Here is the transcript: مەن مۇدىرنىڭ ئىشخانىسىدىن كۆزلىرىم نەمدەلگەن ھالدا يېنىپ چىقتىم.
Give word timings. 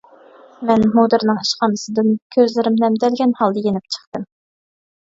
مەن 0.69 0.85
مۇدىرنىڭ 0.95 1.43
ئىشخانىسىدىن 1.43 2.11
كۆزلىرىم 2.39 2.83
نەمدەلگەن 2.83 3.39
ھالدا 3.45 3.67
يېنىپ 3.71 3.97
چىقتىم. 3.99 4.29